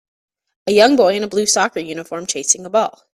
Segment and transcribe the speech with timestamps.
[0.65, 3.03] A young boy in a blue soccer uniform chasing a ball